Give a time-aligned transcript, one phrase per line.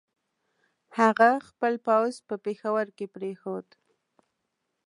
[0.99, 3.67] هغه خپل پوځ په پېښور کې پرېښود.